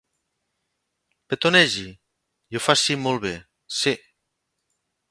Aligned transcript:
Petonegi, 1.33 1.85
i 2.55 2.59
ho 2.61 2.65
faci 2.71 2.99
molt 3.05 3.25
bé, 3.29 3.35
sí. 3.83 3.97